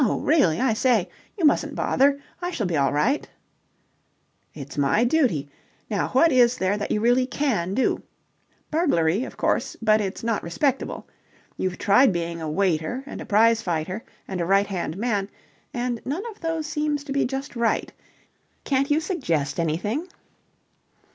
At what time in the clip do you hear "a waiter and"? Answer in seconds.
12.41-13.21